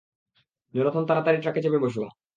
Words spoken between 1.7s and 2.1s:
বসো!